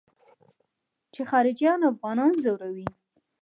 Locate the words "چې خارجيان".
1.13-1.79